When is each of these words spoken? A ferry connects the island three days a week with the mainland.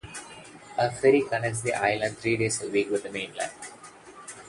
A 0.79 0.89
ferry 0.89 1.21
connects 1.21 1.61
the 1.61 1.75
island 1.75 2.17
three 2.17 2.35
days 2.35 2.59
a 2.63 2.67
week 2.71 2.89
with 2.89 3.03
the 3.03 3.11
mainland. 3.11 3.51